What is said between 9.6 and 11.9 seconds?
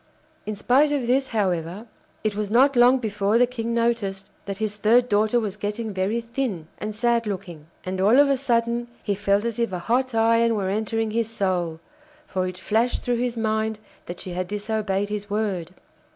a hot iron were entering his soul,